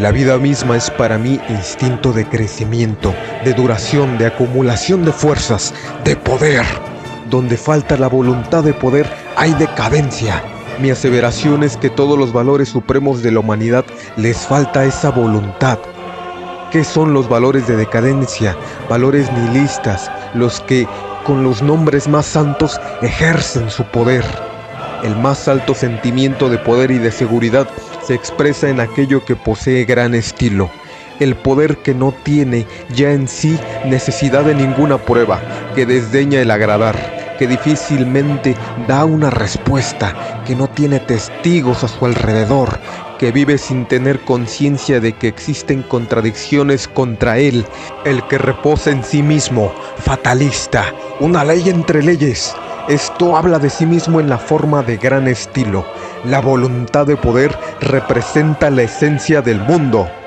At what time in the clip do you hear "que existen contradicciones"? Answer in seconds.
45.12-46.86